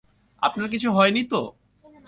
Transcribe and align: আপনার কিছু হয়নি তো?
আপনার 0.41 0.67
কিছু 0.69 0.87
হয়নি 0.91 1.23
তো? 1.23 1.41